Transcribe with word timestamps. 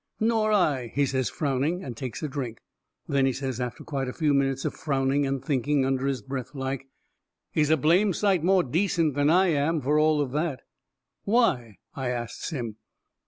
"Nor 0.19 0.51
I," 0.51 0.87
he 0.95 1.05
says, 1.05 1.29
frowning, 1.29 1.83
and 1.83 1.95
takes 1.95 2.23
a 2.23 2.27
drink. 2.27 2.57
Then 3.07 3.27
he 3.27 3.31
says, 3.33 3.61
after 3.61 3.83
quite 3.83 4.07
a 4.07 4.13
few 4.13 4.33
minutes 4.33 4.65
of 4.65 4.73
frowning 4.73 5.27
and 5.27 5.45
thinking, 5.45 5.85
under 5.85 6.07
his 6.07 6.23
breath 6.23 6.55
like: 6.55 6.87
"He's 7.51 7.69
a 7.69 7.77
blame 7.77 8.11
sight 8.11 8.43
more 8.43 8.63
decent 8.63 9.13
than 9.13 9.29
I 9.29 9.49
am, 9.49 9.79
for 9.79 9.99
all 9.99 10.19
of 10.19 10.31
that." 10.31 10.61
"Why?" 11.25 11.77
I 11.95 12.09
asts 12.09 12.49
him. 12.49 12.77